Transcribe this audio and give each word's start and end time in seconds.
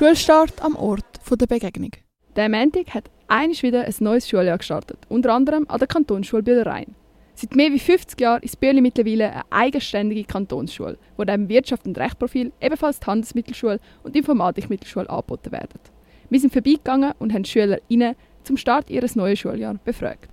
Schulstart 0.00 0.62
am 0.62 0.76
Ort 0.76 1.04
der 1.30 1.46
Begegnung. 1.46 1.90
Der 2.34 2.48
Montag 2.48 2.94
hat 2.94 3.10
einisch 3.28 3.62
wieder 3.62 3.84
ein 3.84 3.94
neues 3.98 4.26
Schuljahr 4.26 4.56
gestartet, 4.56 4.96
unter 5.10 5.34
anderem 5.34 5.66
an 5.68 5.78
der 5.78 5.88
Kantonsschule 5.88 6.42
Bühlerein. 6.42 6.94
Seit 7.34 7.54
mehr 7.54 7.70
als 7.70 7.82
50 7.82 8.18
Jahren 8.18 8.42
ist 8.42 8.58
Bürli 8.58 8.80
mittlerweile 8.80 9.30
eine 9.30 9.42
eigenständige 9.50 10.24
Kantonsschule, 10.24 10.96
wo 11.18 11.24
neben 11.24 11.50
Wirtschaft- 11.50 11.84
und 11.84 11.98
Rechtprofil 11.98 12.50
ebenfalls 12.62 12.98
die 12.98 13.06
Handelsmittelschule 13.08 13.78
und 14.02 14.14
die 14.14 14.20
Informatikmittelschule 14.20 15.10
angeboten 15.10 15.52
werden. 15.52 15.78
Wir 16.30 16.40
sind 16.40 16.54
vorbeigegangen 16.54 17.12
und 17.18 17.34
haben 17.34 17.44
SchülerInnen 17.44 18.16
zum 18.42 18.56
Start 18.56 18.88
ihres 18.88 19.16
neuen 19.16 19.36
Schuljahres 19.36 19.80
befragt. 19.84 20.30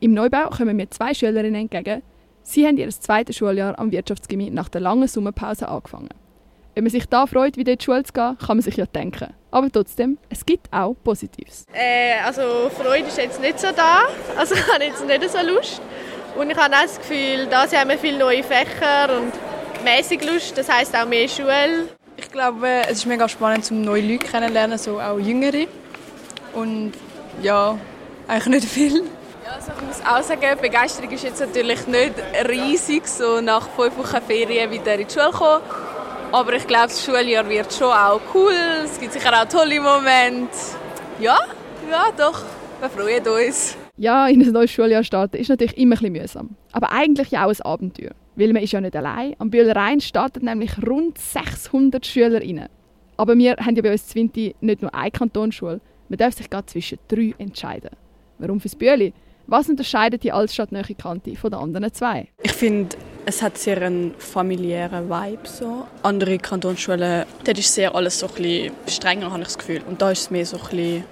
Im 0.00 0.12
Neubau 0.12 0.50
kommen 0.50 0.76
mir 0.76 0.90
zwei 0.90 1.14
Schülerinnen 1.14 1.62
entgegen. 1.62 2.02
Sie 2.50 2.66
haben 2.66 2.76
ihr 2.78 2.90
zweites 2.90 3.36
Schuljahr 3.36 3.78
am 3.78 3.92
Wirtschaftsgymnasium 3.92 4.56
nach 4.56 4.68
der 4.68 4.80
langen 4.80 5.06
Sommerpause 5.06 5.68
angefangen. 5.68 6.08
Wenn 6.74 6.82
man 6.82 6.90
sich 6.90 7.06
da 7.06 7.28
freut, 7.28 7.56
wieder 7.56 7.70
in 7.70 7.78
die 7.78 7.84
Schule 7.84 8.02
zu 8.02 8.12
gehen, 8.12 8.36
kann 8.44 8.56
man 8.56 8.62
sich 8.62 8.74
ja 8.74 8.86
denken. 8.86 9.32
Aber 9.52 9.70
trotzdem, 9.70 10.18
es 10.30 10.44
gibt 10.44 10.66
auch 10.72 10.96
Positives. 11.04 11.64
Äh, 11.72 12.18
also 12.26 12.68
Freude 12.76 13.06
ist 13.06 13.18
jetzt 13.18 13.40
nicht 13.40 13.60
so 13.60 13.68
da. 13.70 14.00
Also 14.36 14.54
ich 14.56 14.66
habe 14.66 14.82
jetzt 14.82 15.06
nicht 15.06 15.30
so 15.30 15.38
Lust. 15.46 15.80
Und 16.36 16.50
ich 16.50 16.56
habe 16.56 16.74
auch 16.74 16.82
das 16.82 16.98
Gefühl, 16.98 17.46
da 17.48 17.70
haben 17.70 17.88
wir 17.88 17.98
viele 17.98 18.18
neue 18.18 18.42
Fächer 18.42 19.16
und 19.16 19.32
mäßig 19.84 20.24
Lust. 20.24 20.58
Das 20.58 20.68
heißt 20.68 20.96
auch 20.96 21.06
mehr 21.06 21.28
Schule. 21.28 21.88
Ich 22.16 22.32
glaube, 22.32 22.66
es 22.88 22.98
ist 22.98 23.06
mega 23.06 23.28
spannend, 23.28 23.70
um 23.70 23.82
neue 23.82 24.02
Leute 24.02 24.26
kennenzulernen, 24.26 24.76
so 24.76 25.00
auch 25.00 25.20
Jüngere. 25.20 25.66
Und 26.52 26.94
ja, 27.42 27.78
eigentlich 28.26 28.64
nicht 28.64 28.68
viel. 28.68 29.04
Ich 29.76 29.86
muss 29.86 30.00
auch 30.04 30.22
sagen, 30.22 30.40
die 30.40 30.60
Begeisterung 30.60 31.10
ist 31.10 31.24
jetzt 31.24 31.40
natürlich 31.40 31.86
nicht 31.86 32.14
riesig, 32.48 33.06
so 33.06 33.40
nach 33.40 33.68
fünf 33.70 33.96
Wochen 33.98 34.22
Ferien 34.26 34.70
wieder 34.70 34.94
in 34.94 35.06
die 35.06 35.12
Schule 35.12 35.30
kommen. 35.30 35.62
Aber 36.32 36.52
ich 36.54 36.66
glaube, 36.66 36.88
das 36.88 37.04
Schuljahr 37.04 37.48
wird 37.48 37.72
schon 37.72 37.92
auch 37.92 38.20
cool. 38.34 38.52
Es 38.84 38.98
gibt 38.98 39.12
sicher 39.12 39.32
auch 39.32 39.48
tolle 39.48 39.80
Momente. 39.80 40.56
Ja, 41.20 41.36
ja, 41.90 42.04
doch, 42.16 42.42
wir 42.80 42.88
freuen 42.88 43.26
uns. 43.26 43.76
Ja, 43.96 44.26
in 44.28 44.42
ein 44.42 44.52
neues 44.52 44.70
Schuljahr 44.70 45.04
starten 45.04 45.36
ist 45.36 45.48
natürlich 45.48 45.76
immer 45.76 45.96
ein 45.96 45.98
bisschen 45.98 46.12
mühsam. 46.12 46.56
Aber 46.72 46.92
eigentlich 46.92 47.30
ja 47.30 47.46
auch 47.46 47.50
ein 47.50 47.60
Abenteuer. 47.62 48.12
Weil 48.36 48.52
man 48.52 48.62
ist 48.62 48.72
ja 48.72 48.80
nicht 48.80 48.96
allein. 48.96 49.34
Am 49.38 49.50
Bühlerein 49.50 50.00
starten 50.00 50.44
nämlich 50.46 50.70
rund 50.86 51.18
600 51.18 52.06
SchülerInnen. 52.06 52.68
Aber 53.16 53.36
wir 53.36 53.56
haben 53.56 53.76
ja 53.76 53.82
bei 53.82 53.92
uns 53.92 54.06
Zwinti 54.06 54.54
nicht 54.60 54.82
nur 54.82 54.94
eine 54.94 55.10
Kantonsschule. 55.10 55.80
Man 56.08 56.16
darf 56.16 56.34
sich 56.34 56.48
gerade 56.48 56.66
zwischen 56.66 56.98
drei 57.08 57.34
entscheiden. 57.38 57.90
Warum 58.38 58.60
fürs 58.60 58.74
Bühli? 58.74 59.12
Was 59.46 59.68
unterscheidet 59.68 60.22
die 60.22 60.32
altstadtnähe 60.32 60.94
Kante 60.96 61.34
von 61.36 61.50
den 61.50 61.60
anderen 61.60 61.92
zwei? 61.92 62.28
Ich 62.42 62.52
finde, 62.52 62.96
es 63.26 63.42
hat 63.42 63.58
sehr 63.58 63.82
einen 63.82 64.14
familiären 64.18 65.08
Vibe. 65.08 65.48
So. 65.48 65.86
Andere 66.02 66.38
Kantonsschulen, 66.38 67.24
dort 67.44 67.58
ist 67.58 67.74
sehr 67.74 67.94
alles 67.94 68.18
so 68.18 68.26
ein 68.26 68.34
bisschen 68.34 68.72
strenger, 68.86 69.30
habe 69.30 69.40
ich 69.40 69.48
das 69.48 69.58
Gefühl. 69.58 69.82
Und 69.88 70.00
da 70.00 70.10
ist 70.10 70.20
es 70.20 70.30
mehr 70.30 70.46
so 70.46 70.56
ein 70.56 70.62
bisschen 70.62 71.04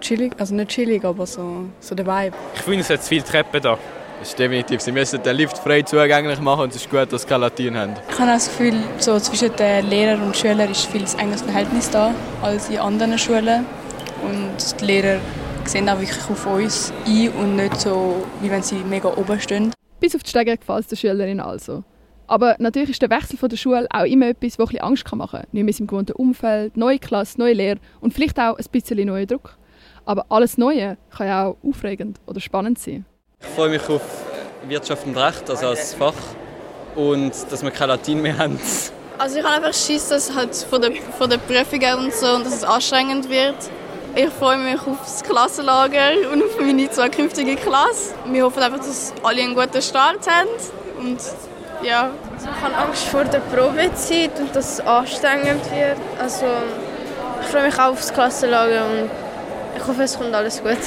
chillig. 0.00 0.32
Also 0.38 0.54
nicht 0.54 0.70
chillig, 0.70 1.04
aber 1.04 1.26
so, 1.26 1.64
so 1.80 1.94
der 1.94 2.06
Vibe. 2.06 2.36
Ich 2.54 2.60
finde, 2.62 2.80
es 2.80 2.90
hat 2.90 3.02
zu 3.02 3.08
viele 3.08 3.24
Treppen 3.24 3.62
da. 3.62 3.78
Das 4.20 4.30
ist 4.30 4.38
definitiv. 4.38 4.80
Sie 4.80 4.90
müssen 4.90 5.22
den 5.22 5.36
Lift 5.36 5.58
frei 5.58 5.82
zugänglich 5.82 6.40
machen 6.40 6.62
und 6.62 6.70
es 6.70 6.82
ist 6.82 6.90
gut, 6.90 7.12
dass 7.12 7.22
sie 7.22 7.28
keine 7.28 7.42
Latinen 7.44 7.78
haben. 7.78 7.94
Ich 8.10 8.18
habe 8.18 8.32
das 8.32 8.48
Gefühl, 8.48 8.74
so 8.98 9.18
zwischen 9.20 9.54
den 9.54 9.88
Lehrern 9.88 10.22
und 10.22 10.36
Schülern 10.36 10.70
ist 10.70 10.86
viel 10.86 11.04
enges 11.18 11.42
Verhältnis 11.42 11.88
da 11.90 12.12
als 12.42 12.68
in 12.68 12.78
anderen 12.78 13.16
Schulen. 13.16 13.64
Und 14.24 14.80
die 14.80 14.84
Lehrer 14.84 15.20
sehen 15.68 15.88
auch 15.88 16.00
wirklich 16.00 16.30
auf 16.30 16.46
uns 16.46 16.92
ein 17.06 17.28
und 17.30 17.56
nicht 17.56 17.80
so, 17.80 18.24
wie 18.40 18.50
wenn 18.50 18.62
sie 18.62 18.76
mega 18.76 19.08
oben 19.08 19.38
stehen. 19.38 19.72
Bis 20.00 20.14
auf 20.14 20.22
die 20.22 20.30
Stege 20.30 20.56
gefällt 20.56 20.80
es 20.80 20.86
der 20.88 20.96
Schülerin 20.96 21.40
also. 21.40 21.84
Aber 22.26 22.56
natürlich 22.58 22.90
ist 22.90 23.02
der 23.02 23.10
Wechsel 23.10 23.38
von 23.38 23.48
der 23.48 23.56
Schule 23.56 23.86
auch 23.90 24.04
immer 24.04 24.28
etwas, 24.28 24.56
das 24.56 24.70
ein 24.70 24.80
Angst 24.80 25.14
machen 25.14 25.40
kann. 25.40 25.48
Nicht 25.52 25.64
mehr 25.64 25.74
im 25.78 25.86
gewohnten 25.86 26.12
Umfeld, 26.12 26.76
neue 26.76 26.98
Klasse, 26.98 27.38
neue 27.38 27.54
Lehre 27.54 27.78
und 28.00 28.14
vielleicht 28.14 28.38
auch 28.38 28.56
ein 28.56 28.64
bisschen 28.70 29.06
neuer 29.06 29.26
Druck. 29.26 29.56
Aber 30.04 30.24
alles 30.30 30.56
Neue 30.56 30.96
kann 31.10 31.26
ja 31.26 31.46
auch 31.46 31.56
aufregend 31.62 32.18
oder 32.26 32.40
spannend 32.40 32.78
sein. 32.78 33.04
Ich 33.40 33.46
freue 33.48 33.68
mich 33.68 33.86
auf 33.88 34.02
Wirtschaft 34.66 35.06
und 35.06 35.16
Recht, 35.16 35.48
also 35.50 35.66
als 35.66 35.94
Fach. 35.94 36.14
Und 36.96 37.32
dass 37.50 37.62
wir 37.62 37.70
kein 37.70 37.88
Latin 37.88 38.22
mehr 38.22 38.38
haben. 38.38 38.58
Also 39.18 39.38
ich 39.38 39.44
habe 39.44 39.56
einfach 39.56 39.74
Schiss, 39.74 40.08
dass 40.08 40.34
halt 40.34 40.54
von 40.54 40.80
der, 40.80 40.92
von 41.18 41.28
der 41.28 41.38
Prüfungen 41.38 42.06
und 42.06 42.14
so 42.14 42.26
und 42.36 42.46
dass 42.46 42.54
es 42.54 42.64
anstrengend 42.64 43.28
wird. 43.28 43.56
Ich 44.20 44.30
freue 44.30 44.58
mich 44.58 44.80
auf 44.80 44.98
das 45.04 45.22
Klassenlager 45.22 46.10
und 46.32 46.42
auf 46.42 46.58
meine 46.58 46.90
zukünftige 46.90 47.54
Klasse. 47.54 48.14
Wir 48.26 48.42
hoffen 48.42 48.60
einfach, 48.60 48.78
dass 48.78 49.14
alle 49.22 49.42
einen 49.42 49.54
guten 49.54 49.80
Start 49.80 50.26
haben. 50.28 50.48
Und 50.98 51.20
ja. 51.84 52.10
Also 52.34 52.48
ich 52.52 52.60
habe 52.60 52.74
Angst 52.74 53.04
vor 53.04 53.22
der 53.22 53.38
Probezeit 53.38 54.32
und 54.40 54.56
dass 54.56 54.72
es 54.72 54.80
anstrengend 54.80 55.62
wird. 55.70 55.98
Also 56.20 56.46
ich 57.42 57.46
freue 57.46 57.66
mich 57.66 57.74
auch 57.74 57.92
auf 57.92 58.00
das 58.00 58.12
Klassenlager 58.12 58.86
und 58.86 59.08
ich 59.76 59.86
hoffe, 59.86 60.02
es 60.02 60.18
kommt 60.18 60.34
alles 60.34 60.60
gut. 60.60 60.78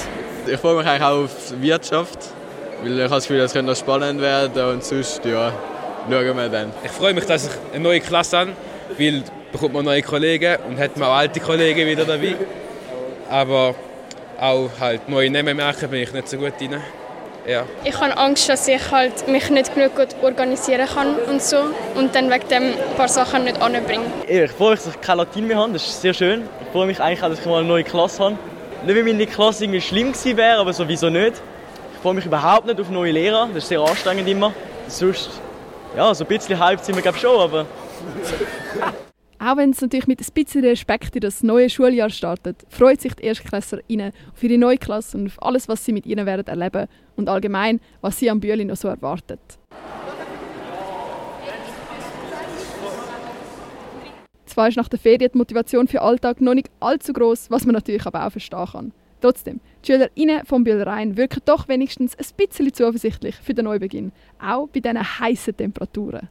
Ich 0.46 0.60
freue 0.60 0.76
mich 0.80 0.86
eigentlich 0.86 1.02
auch 1.02 1.24
auf 1.24 1.54
Wirtschaft, 1.62 2.20
weil 2.84 2.98
ich 2.98 3.04
habe 3.04 3.16
das 3.16 3.24
Gefühl, 3.24 3.40
es 3.40 3.54
könnte 3.54 3.72
noch 3.72 3.78
spannend 3.78 4.20
werden 4.20 4.74
und 4.74 4.84
sonst, 4.84 5.24
ja, 5.24 5.54
schauen 6.10 6.36
wir 6.36 6.50
dann. 6.50 6.74
Ich 6.84 6.92
freue 6.92 7.14
mich, 7.14 7.24
dass 7.24 7.46
ich 7.46 7.52
eine 7.74 7.82
neue 7.82 8.02
Klasse 8.02 8.40
habe, 8.40 8.52
weil 8.98 9.24
bekommt 9.54 9.74
man 9.74 9.86
neue 9.86 10.02
Kollegen 10.02 10.58
und 10.68 10.78
hat 10.78 10.98
man 10.98 11.08
auch 11.08 11.16
alte 11.16 11.40
Kollegen 11.40 11.88
wieder 11.88 12.04
dabei. 12.04 12.36
Aber 13.32 13.76
auch 14.40 14.70
halt 14.80 15.08
neue 15.08 15.30
Namen 15.30 15.56
merken 15.56 15.90
bin 15.90 16.04
ich 16.04 16.12
nicht 16.12 16.28
so 16.28 16.38
gut 16.38 16.60
drin. 16.60 16.82
Ja. 17.48 17.64
Ich 17.86 18.00
habe 18.00 18.16
Angst, 18.18 18.50
dass 18.50 18.68
ich 18.68 18.92
halt 18.92 19.28
mich 19.28 19.50
nicht 19.50 19.74
genug 19.74 19.96
gut 19.96 20.10
organisieren 20.22 20.86
kann 20.86 21.16
und 21.16 21.42
so 21.42 21.58
und 21.96 22.14
dann 22.14 22.30
wegen 22.30 22.48
dem 22.50 22.64
ein 22.64 22.96
paar 22.98 23.08
Sachen 23.08 23.46
nicht 23.46 23.60
anbringe. 23.60 24.06
Ich 24.28 24.52
freue 24.52 24.72
mich, 24.72 24.82
dass 24.82 24.94
ich 24.94 25.02
kein 25.02 25.18
Latin 25.18 25.48
mehr 25.48 25.58
habe, 25.58 25.74
das 25.74 25.88
ist 25.88 26.02
sehr 26.02 26.14
schön. 26.14 26.44
Ich 26.62 26.72
freue 26.72 26.86
mich 26.86 27.00
eigentlich 27.00 27.24
auch, 27.24 27.30
dass 27.30 27.40
ich 27.40 27.46
mal 27.46 27.60
eine 27.60 27.68
neue 27.68 27.84
Klasse 27.84 28.24
habe. 28.24 28.38
Nicht, 28.86 28.96
weil 28.96 29.04
meine 29.04 29.26
Klasse 29.26 29.64
irgendwie 29.64 29.82
schlimm 29.82 30.12
gewesen 30.12 30.38
wäre, 30.38 30.60
aber 30.60 30.74
sowieso 30.74 31.10
nicht. 31.10 31.42
Ich 31.94 32.00
freue 32.02 32.14
mich 32.14 32.26
überhaupt 32.26 32.68
nicht 32.68 32.80
auf 32.80 32.90
neue 32.90 33.12
Lehrer, 33.12 33.48
das 33.54 33.64
ist 33.64 33.70
sehr 33.70 33.80
anstrengend 33.80 34.28
immer. 34.28 34.54
Sonst, 34.88 35.30
ja, 35.96 36.14
so 36.14 36.24
ein 36.24 36.28
bisschen 36.28 36.64
hyped 36.64 36.84
sind 36.84 36.96
wir 36.96 37.02
glaube 37.02 37.18
schon, 37.18 37.40
aber... 37.40 37.66
Auch 39.44 39.58
wenn 39.58 39.72
es 39.72 39.82
natürlich 39.82 40.06
mit 40.06 40.22
ein 40.22 40.34
bisschen 40.36 40.64
Respekt 40.64 41.16
in 41.16 41.22
das 41.22 41.42
neue 41.42 41.68
Schuljahr 41.68 42.12
startet, 42.12 42.64
freut 42.70 43.02
sich 43.02 43.16
die 43.16 43.24
Erstklässlerinnen 43.24 44.12
auf 44.32 44.44
ihre 44.44 44.60
neue 44.60 44.78
Klasse 44.78 45.18
und 45.18 45.26
auf 45.26 45.42
alles, 45.42 45.68
was 45.68 45.84
sie 45.84 45.94
mit 45.94 46.06
ihnen 46.06 46.28
werden 46.28 46.46
erleben 46.46 46.88
und 47.16 47.28
allgemein, 47.28 47.80
was 48.02 48.20
sie 48.20 48.30
am 48.30 48.40
Bühli 48.40 48.66
noch 48.66 48.76
so 48.76 48.88
erwartet. 48.88 49.40
Zwar 54.46 54.68
ist 54.68 54.78
nach 54.78 54.90
der 54.90 55.00
Ferien 55.00 55.32
die 55.34 55.38
Motivation 55.40 55.88
für 55.88 55.98
den 55.98 56.04
Alltag 56.04 56.40
noch 56.40 56.54
nicht 56.54 56.70
allzu 56.80 57.12
groß, 57.12 57.50
was 57.50 57.66
man 57.66 57.74
natürlich 57.74 58.06
aber 58.06 58.28
auch 58.28 58.32
verstehen 58.32 58.68
kann. 58.72 58.94
Trotzdem, 59.22 59.60
die 59.84 59.92
SchülerInnen 59.92 60.46
vom 60.46 60.64
Bühlerein 60.64 61.18
wirken 61.18 61.42
doch 61.46 61.68
wenigstens 61.68 62.16
ein 62.16 62.26
bisschen 62.38 62.72
zuversichtlich 62.76 63.38
für 63.38 63.56
den 63.56 63.66
Neubeginn, 63.66 64.12
auch 64.40 64.68
bei 64.68 64.82
diesen 64.82 65.20
heißen 65.20 65.58
Temperaturen. 65.58 66.30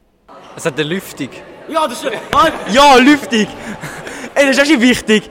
Es 0.55 0.65
hat 0.65 0.79
eine 0.79 0.87
Lüftung. 0.87 1.29
Ja, 1.67 1.87
das 1.87 2.03
ist... 2.03 2.11
Ah, 2.33 2.49
ja, 2.71 2.95
Lüftung! 2.95 3.47
Ey, 4.33 4.47
das 4.47 4.57
ist 4.57 4.67
schon 4.67 4.81
wichtig. 4.81 5.29